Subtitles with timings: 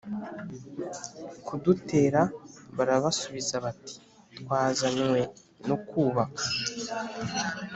[1.45, 2.21] kudutera
[2.77, 3.95] Barabasubiza bati
[4.37, 5.19] Twazanywe
[5.67, 6.43] no kubaka